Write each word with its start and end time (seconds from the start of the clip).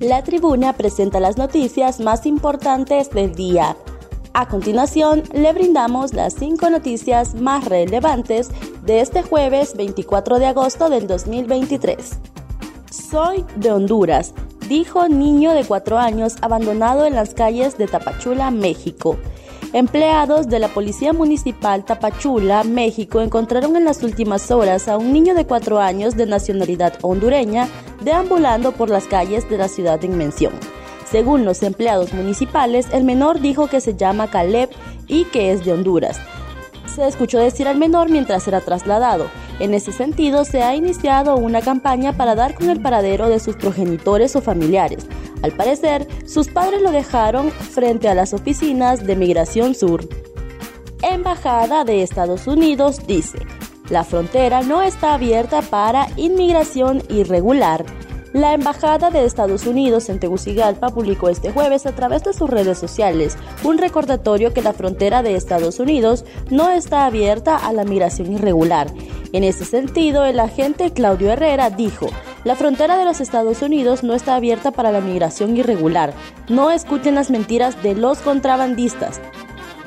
La 0.00 0.22
tribuna 0.22 0.74
presenta 0.74 1.20
las 1.20 1.38
noticias 1.38 2.00
más 2.00 2.26
importantes 2.26 3.08
del 3.08 3.34
día. 3.34 3.78
A 4.34 4.46
continuación, 4.46 5.22
le 5.32 5.50
brindamos 5.54 6.12
las 6.12 6.34
cinco 6.34 6.68
noticias 6.68 7.34
más 7.34 7.64
relevantes 7.64 8.50
de 8.84 9.00
este 9.00 9.22
jueves 9.22 9.74
24 9.74 10.38
de 10.38 10.46
agosto 10.48 10.90
del 10.90 11.06
2023. 11.06 12.10
Soy 12.90 13.42
de 13.56 13.72
Honduras, 13.72 14.34
dijo 14.68 15.08
niño 15.08 15.52
de 15.52 15.64
cuatro 15.64 15.96
años 15.96 16.34
abandonado 16.42 17.06
en 17.06 17.14
las 17.14 17.32
calles 17.32 17.78
de 17.78 17.86
Tapachula, 17.86 18.50
México. 18.50 19.16
Empleados 19.72 20.48
de 20.48 20.58
la 20.58 20.68
Policía 20.68 21.14
Municipal 21.14 21.86
Tapachula, 21.86 22.64
México, 22.64 23.22
encontraron 23.22 23.76
en 23.76 23.86
las 23.86 24.02
últimas 24.02 24.50
horas 24.50 24.88
a 24.88 24.98
un 24.98 25.14
niño 25.14 25.34
de 25.34 25.46
cuatro 25.46 25.80
años 25.80 26.16
de 26.16 26.26
nacionalidad 26.26 26.98
hondureña 27.00 27.66
deambulando 28.00 28.72
por 28.72 28.90
las 28.90 29.06
calles 29.06 29.48
de 29.48 29.58
la 29.58 29.68
ciudad 29.68 30.04
en 30.04 30.16
mención. 30.16 30.52
Según 31.10 31.44
los 31.44 31.62
empleados 31.62 32.12
municipales, 32.12 32.88
el 32.92 33.04
menor 33.04 33.40
dijo 33.40 33.68
que 33.68 33.80
se 33.80 33.96
llama 33.96 34.28
Caleb 34.28 34.70
y 35.06 35.24
que 35.24 35.52
es 35.52 35.64
de 35.64 35.72
Honduras. 35.72 36.18
Se 36.92 37.06
escuchó 37.06 37.38
decir 37.38 37.68
al 37.68 37.78
menor 37.78 38.10
mientras 38.10 38.48
era 38.48 38.60
trasladado. 38.60 39.26
En 39.60 39.74
ese 39.74 39.92
sentido, 39.92 40.44
se 40.44 40.62
ha 40.62 40.74
iniciado 40.74 41.36
una 41.36 41.60
campaña 41.60 42.16
para 42.16 42.34
dar 42.34 42.54
con 42.54 42.70
el 42.70 42.80
paradero 42.80 43.28
de 43.28 43.38
sus 43.38 43.56
progenitores 43.56 44.34
o 44.34 44.40
familiares. 44.40 45.06
Al 45.42 45.52
parecer, 45.52 46.08
sus 46.26 46.48
padres 46.48 46.82
lo 46.82 46.90
dejaron 46.90 47.50
frente 47.50 48.08
a 48.08 48.14
las 48.14 48.32
oficinas 48.32 49.06
de 49.06 49.14
Migración 49.14 49.74
Sur. 49.74 50.08
Embajada 51.02 51.84
de 51.84 52.02
Estados 52.02 52.46
Unidos 52.46 53.06
dice, 53.06 53.38
la 53.90 54.04
frontera 54.04 54.62
no 54.62 54.82
está 54.82 55.14
abierta 55.14 55.62
para 55.62 56.08
inmigración 56.16 57.02
irregular. 57.08 57.84
La 58.32 58.52
Embajada 58.52 59.10
de 59.10 59.24
Estados 59.24 59.66
Unidos 59.66 60.10
en 60.10 60.18
Tegucigalpa 60.20 60.90
publicó 60.90 61.30
este 61.30 61.52
jueves 61.52 61.86
a 61.86 61.92
través 61.92 62.22
de 62.24 62.34
sus 62.34 62.50
redes 62.50 62.76
sociales 62.76 63.38
un 63.64 63.78
recordatorio 63.78 64.52
que 64.52 64.60
la 64.60 64.74
frontera 64.74 65.22
de 65.22 65.36
Estados 65.36 65.78
Unidos 65.78 66.24
no 66.50 66.70
está 66.70 67.06
abierta 67.06 67.56
a 67.56 67.72
la 67.72 67.84
migración 67.84 68.32
irregular. 68.32 68.92
En 69.32 69.42
ese 69.42 69.64
sentido, 69.64 70.26
el 70.26 70.38
agente 70.38 70.92
Claudio 70.92 71.30
Herrera 71.32 71.70
dijo, 71.70 72.08
la 72.44 72.56
frontera 72.56 72.98
de 72.98 73.04
los 73.04 73.20
Estados 73.20 73.62
Unidos 73.62 74.02
no 74.02 74.12
está 74.14 74.36
abierta 74.36 74.70
para 74.70 74.92
la 74.92 75.00
migración 75.00 75.56
irregular. 75.56 76.12
No 76.48 76.70
escuchen 76.70 77.14
las 77.14 77.30
mentiras 77.30 77.82
de 77.82 77.94
los 77.94 78.18
contrabandistas 78.18 79.20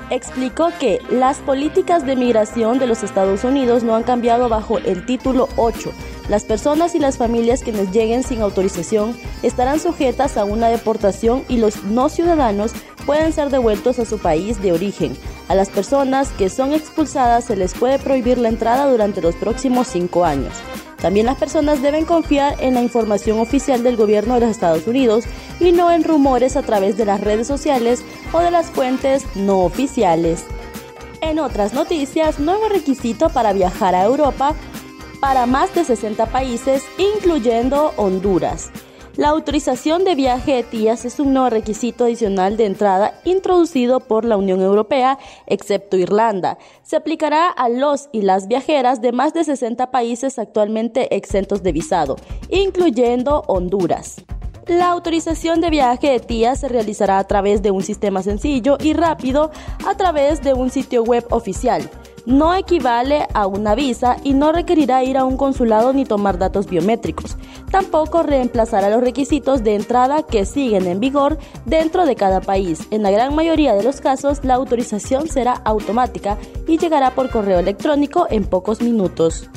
explicó 0.09 0.69
que 0.79 0.99
las 1.09 1.37
políticas 1.37 2.05
de 2.05 2.15
migración 2.15 2.79
de 2.79 2.87
los 2.87 3.03
Estados 3.03 3.43
Unidos 3.43 3.83
no 3.83 3.95
han 3.95 4.03
cambiado 4.03 4.49
bajo 4.49 4.77
el 4.79 5.05
título 5.05 5.49
8. 5.55 5.91
Las 6.29 6.43
personas 6.43 6.95
y 6.95 6.99
las 6.99 7.17
familias 7.17 7.63
quienes 7.63 7.91
lleguen 7.91 8.23
sin 8.23 8.41
autorización 8.41 9.17
estarán 9.41 9.79
sujetas 9.79 10.37
a 10.37 10.45
una 10.45 10.67
deportación 10.67 11.43
y 11.47 11.57
los 11.57 11.83
no 11.83 12.09
ciudadanos 12.09 12.71
pueden 13.05 13.33
ser 13.33 13.49
devueltos 13.49 13.97
a 13.99 14.05
su 14.05 14.19
país 14.19 14.61
de 14.61 14.71
origen. 14.71 15.17
A 15.47 15.55
las 15.55 15.69
personas 15.69 16.29
que 16.29 16.49
son 16.49 16.73
expulsadas 16.73 17.45
se 17.45 17.55
les 17.55 17.73
puede 17.73 17.97
prohibir 17.97 18.37
la 18.37 18.49
entrada 18.49 18.89
durante 18.89 19.21
los 19.21 19.35
próximos 19.35 19.87
cinco 19.87 20.25
años. 20.25 20.53
También 21.01 21.25
las 21.25 21.37
personas 21.37 21.81
deben 21.81 22.05
confiar 22.05 22.55
en 22.59 22.73
la 22.73 22.81
información 22.81 23.39
oficial 23.39 23.83
del 23.83 23.95
gobierno 23.95 24.33
de 24.35 24.41
los 24.41 24.49
Estados 24.51 24.85
Unidos 24.85 25.25
y 25.59 25.71
no 25.71 25.91
en 25.91 26.03
rumores 26.03 26.57
a 26.57 26.63
través 26.63 26.97
de 26.97 27.05
las 27.05 27.21
redes 27.21 27.47
sociales 27.47 28.03
o 28.33 28.39
de 28.39 28.51
las 28.51 28.67
fuentes 28.67 29.25
no 29.35 29.59
oficiales. 29.61 30.45
En 31.21 31.39
otras 31.39 31.73
noticias, 31.73 32.39
nuevo 32.39 32.69
requisito 32.69 33.29
para 33.29 33.53
viajar 33.53 33.95
a 33.95 34.03
Europa 34.03 34.55
para 35.19 35.45
más 35.45 35.73
de 35.75 35.83
60 35.83 36.27
países, 36.27 36.83
incluyendo 36.97 37.93
Honduras. 37.97 38.71
La 39.19 39.27
autorización 39.27 40.05
de 40.05 40.15
viaje 40.15 40.53
de 40.53 40.63
tías 40.63 41.03
es 41.03 41.19
un 41.19 41.33
nuevo 41.33 41.49
requisito 41.49 42.05
adicional 42.05 42.55
de 42.55 42.65
entrada 42.65 43.19
introducido 43.25 43.99
por 43.99 44.23
la 44.23 44.37
Unión 44.37 44.61
Europea, 44.61 45.19
excepto 45.45 45.97
Irlanda. 45.97 46.57
Se 46.83 46.95
aplicará 46.95 47.49
a 47.49 47.67
los 47.67 48.07
y 48.13 48.21
las 48.21 48.47
viajeras 48.47 49.01
de 49.01 49.11
más 49.11 49.33
de 49.33 49.43
60 49.43 49.91
países 49.91 50.39
actualmente 50.39 51.17
exentos 51.17 51.63
de 51.63 51.73
visado, 51.73 52.15
incluyendo 52.49 53.43
Honduras. 53.47 54.23
La 54.67 54.87
autorización 54.87 55.59
de 55.59 55.69
viaje 55.69 56.11
de 56.11 56.21
tías 56.21 56.61
se 56.61 56.69
realizará 56.69 57.19
a 57.19 57.27
través 57.27 57.61
de 57.61 57.71
un 57.71 57.83
sistema 57.83 58.23
sencillo 58.23 58.77
y 58.79 58.93
rápido 58.93 59.51
a 59.85 59.97
través 59.97 60.41
de 60.43 60.53
un 60.53 60.69
sitio 60.69 61.03
web 61.03 61.25
oficial 61.31 61.89
no 62.29 62.53
equivale 62.53 63.27
a 63.33 63.47
una 63.47 63.73
visa 63.73 64.17
y 64.23 64.33
no 64.33 64.51
requerirá 64.51 65.03
ir 65.03 65.17
a 65.17 65.25
un 65.25 65.35
consulado 65.35 65.93
ni 65.93 66.05
tomar 66.05 66.37
datos 66.37 66.67
biométricos. 66.67 67.37
Tampoco 67.71 68.21
reemplazará 68.21 68.89
los 68.89 69.01
requisitos 69.01 69.63
de 69.63 69.73
entrada 69.73 70.21
que 70.21 70.45
siguen 70.45 70.85
en 70.85 70.99
vigor 70.99 71.39
dentro 71.65 72.05
de 72.05 72.15
cada 72.15 72.39
país. 72.39 72.87
En 72.91 73.01
la 73.01 73.09
gran 73.09 73.33
mayoría 73.33 73.73
de 73.73 73.83
los 73.83 73.99
casos, 73.99 74.45
la 74.45 74.53
autorización 74.53 75.27
será 75.27 75.53
automática 75.53 76.37
y 76.67 76.77
llegará 76.77 77.15
por 77.15 77.31
correo 77.31 77.57
electrónico 77.57 78.27
en 78.29 78.45
pocos 78.45 78.79
minutos. 78.79 79.49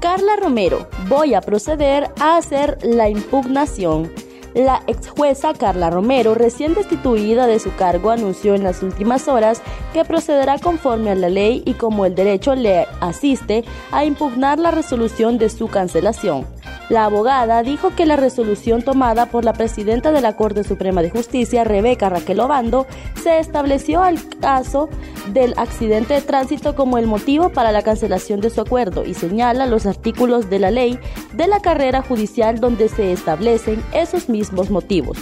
Carla 0.00 0.36
Romero, 0.36 0.86
voy 1.08 1.34
a 1.34 1.40
proceder 1.40 2.10
a 2.20 2.36
hacer 2.36 2.78
la 2.84 3.08
impugnación. 3.08 4.08
La 4.56 4.82
ex 4.86 5.10
jueza 5.10 5.52
Carla 5.52 5.90
Romero, 5.90 6.34
recién 6.34 6.72
destituida 6.72 7.46
de 7.46 7.58
su 7.58 7.74
cargo, 7.74 8.08
anunció 8.10 8.54
en 8.54 8.64
las 8.64 8.82
últimas 8.82 9.28
horas 9.28 9.60
que 9.92 10.02
procederá 10.06 10.58
conforme 10.58 11.10
a 11.10 11.14
la 11.14 11.28
ley 11.28 11.62
y 11.66 11.74
como 11.74 12.06
el 12.06 12.14
derecho 12.14 12.54
le 12.54 12.86
asiste 13.02 13.66
a 13.92 14.06
impugnar 14.06 14.58
la 14.58 14.70
resolución 14.70 15.36
de 15.36 15.50
su 15.50 15.68
cancelación. 15.68 16.46
La 16.88 17.04
abogada 17.04 17.62
dijo 17.64 17.90
que 17.96 18.06
la 18.06 18.14
resolución 18.14 18.82
tomada 18.82 19.26
por 19.26 19.44
la 19.44 19.52
presidenta 19.52 20.12
de 20.12 20.20
la 20.20 20.36
Corte 20.36 20.62
Suprema 20.62 21.02
de 21.02 21.10
Justicia, 21.10 21.64
Rebeca 21.64 22.08
Raquel 22.08 22.38
Obando, 22.38 22.86
se 23.20 23.40
estableció 23.40 24.02
al 24.02 24.18
caso 24.40 24.88
del 25.32 25.54
accidente 25.56 26.14
de 26.14 26.20
tránsito 26.20 26.76
como 26.76 26.98
el 26.98 27.06
motivo 27.06 27.50
para 27.50 27.72
la 27.72 27.82
cancelación 27.82 28.40
de 28.40 28.50
su 28.50 28.60
acuerdo 28.60 29.04
y 29.04 29.14
señala 29.14 29.66
los 29.66 29.84
artículos 29.84 30.48
de 30.48 30.60
la 30.60 30.70
ley 30.70 30.98
de 31.34 31.48
la 31.48 31.60
carrera 31.60 32.02
judicial 32.02 32.60
donde 32.60 32.88
se 32.88 33.12
establecen 33.12 33.82
esos 33.92 34.28
mismos 34.28 34.70
motivos. 34.70 35.18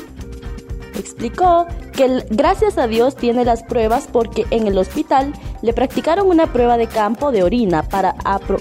Explicó 0.99 1.67
que 1.93 2.25
gracias 2.31 2.77
a 2.77 2.87
Dios 2.87 3.17
tiene 3.17 3.45
las 3.45 3.63
pruebas 3.63 4.07
porque 4.13 4.47
en 4.51 4.67
el 4.67 4.77
hospital 4.79 5.33
le 5.65 5.73
practicaron 5.73 6.29
una 6.29 6.53
prueba 6.53 6.77
de 6.77 6.87
campo 6.87 7.33
de 7.33 7.43
orina 7.43 7.83
para, 7.83 8.15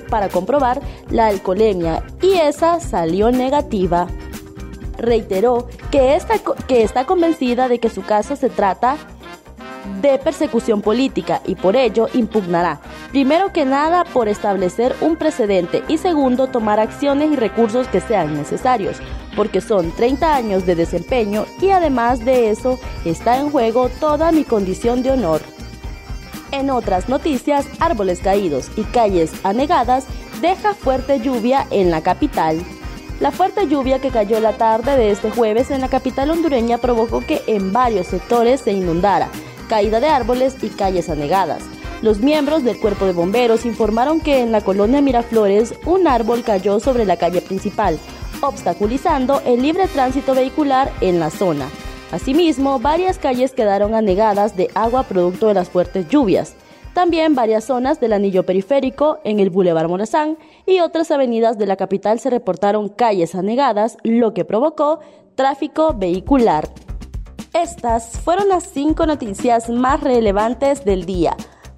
para 0.10 0.30
comprobar 0.30 0.80
la 1.10 1.28
alcoholemia 1.28 2.02
y 2.22 2.36
esa 2.36 2.80
salió 2.80 3.30
negativa. 3.30 4.08
Reiteró 4.98 5.68
que 5.92 6.16
está, 6.16 6.36
que 6.66 6.82
está 6.82 7.06
convencida 7.06 7.68
de 7.68 7.80
que 7.80 7.90
su 7.90 8.04
caso 8.04 8.38
se 8.38 8.50
trata 8.50 8.96
de 10.02 10.18
persecución 10.18 10.82
política 10.82 11.42
y 11.46 11.56
por 11.56 11.76
ello 11.76 12.08
impugnará, 12.14 12.80
primero 13.12 13.52
que 13.52 13.66
nada, 13.66 14.06
por 14.06 14.30
establecer 14.30 14.96
un 15.02 15.18
precedente 15.18 15.84
y 15.90 15.98
segundo, 15.98 16.48
tomar 16.48 16.80
acciones 16.80 17.34
y 17.34 17.36
recursos 17.36 17.90
que 17.90 18.00
sean 18.00 18.34
necesarios, 18.34 18.96
porque 19.36 19.60
son 19.60 19.92
30 19.92 20.34
años 20.34 20.66
de 20.66 20.76
desempeño 20.76 21.46
y 21.60 21.72
además 21.72 22.24
de 22.24 22.50
eso 22.50 22.80
está 23.04 23.42
en 23.42 23.50
juego 23.50 23.90
toda 23.90 24.32
mi 24.32 24.46
condición 24.46 25.04
de 25.04 25.12
honor. 25.12 25.42
En 26.54 26.70
otras 26.70 27.10
noticias, 27.10 27.66
árboles 27.80 28.20
caídos 28.20 28.70
y 28.76 28.84
calles 28.84 29.32
anegadas 29.44 30.06
deja 30.40 30.76
fuerte 30.76 31.20
lluvia 31.20 31.66
en 31.72 31.90
la 31.90 32.02
capital. 32.04 32.62
La 33.20 33.32
fuerte 33.32 33.68
lluvia 33.68 33.98
que 33.98 34.12
cayó 34.12 34.40
la 34.40 34.54
tarde 34.54 34.96
de 34.96 35.10
este 35.10 35.32
jueves 35.32 35.72
en 35.72 35.82
la 35.82 35.88
capital 35.88 36.30
hondureña 36.30 36.78
provocó 36.78 37.22
que 37.22 37.42
en 37.48 37.74
varios 37.74 38.06
sectores 38.06 38.62
se 38.62 38.72
inundara, 38.72 39.30
caída 39.68 40.00
de 40.00 40.10
árboles 40.10 40.56
y 40.62 40.70
calles 40.70 41.10
anegadas. 41.10 41.64
Los 42.04 42.20
miembros 42.20 42.64
del 42.64 42.80
cuerpo 42.80 43.06
de 43.06 43.14
bomberos 43.14 43.66
informaron 43.66 44.22
que 44.22 44.40
en 44.40 44.52
la 44.52 44.62
colonia 44.62 45.02
Miraflores 45.02 45.74
un 45.86 46.06
árbol 46.08 46.44
cayó 46.44 46.80
sobre 46.80 47.06
la 47.06 47.18
calle 47.18 47.42
principal, 47.42 47.98
obstaculizando 48.42 49.42
el 49.48 49.64
libre 49.64 49.88
tránsito 49.88 50.36
vehicular 50.36 50.92
en 51.02 51.20
la 51.20 51.32
zona. 51.32 51.68
Asimismo, 52.14 52.78
varias 52.78 53.18
calles 53.18 53.54
quedaron 53.54 53.96
anegadas 53.96 54.56
de 54.56 54.70
agua 54.76 55.02
producto 55.02 55.48
de 55.48 55.56
las 55.56 55.72
fuertes 55.72 56.08
lluvias. 56.10 56.54
También 56.94 57.34
varias 57.34 57.64
zonas 57.64 58.00
del 58.00 58.14
anillo 58.14 58.46
periférico 58.46 59.18
en 59.24 59.40
el 59.40 59.50
Boulevard 59.50 59.90
Morazán 59.90 60.38
y 60.68 60.82
otras 60.82 61.10
avenidas 61.10 61.58
de 61.58 61.66
la 61.66 61.76
capital 61.76 62.20
se 62.20 62.30
reportaron 62.30 62.90
calles 62.90 63.34
anegadas, 63.34 63.98
lo 64.04 64.36
que 64.36 64.46
provocó 64.46 65.00
tráfico 65.34 65.96
vehicular. 65.98 66.70
Estas 67.52 68.20
fueron 68.20 68.48
las 68.48 68.66
cinco 68.66 69.08
noticias 69.08 69.72
más 69.72 70.00
relevantes 70.02 70.86
del 70.86 71.08
día. 71.08 71.36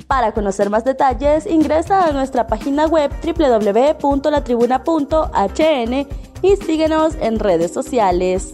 Para 0.07 0.33
conocer 0.33 0.69
más 0.69 0.83
detalles, 0.83 1.47
ingresa 1.47 2.03
a 2.03 2.11
nuestra 2.11 2.47
página 2.47 2.87
web 2.87 3.09
www.latribuna.hn 3.23 6.07
y 6.41 6.55
síguenos 6.57 7.15
en 7.21 7.39
redes 7.39 7.71
sociales. 7.71 8.53